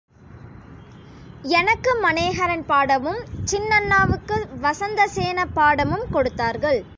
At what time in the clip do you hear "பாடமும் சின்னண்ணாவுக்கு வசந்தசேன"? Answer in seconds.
2.65-5.45